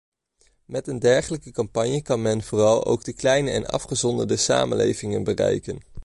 Met 0.65 0.87
een 0.87 0.99
dergelijke 0.99 1.51
campagne 1.51 2.01
kan 2.01 2.21
men 2.21 2.41
vooral 2.43 2.85
ook 2.85 3.03
de 3.03 3.13
kleine 3.13 3.51
en 3.51 3.65
afgezonderde 3.67 4.37
samenlevingen 4.37 5.23
bereiken. 5.23 5.79